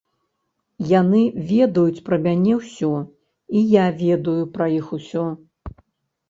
Яны 0.99 1.19
ведаюць 1.51 2.01
пра 2.07 2.17
мяне 2.23 2.53
ўсё, 2.61 2.89
і 3.61 3.61
я 3.73 3.85
ведаю 4.01 4.43
пра 4.57 4.65
іх 4.79 4.91
усё. 4.99 5.25